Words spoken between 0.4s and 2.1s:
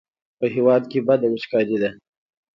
هېواد کې بده وچکالي ده.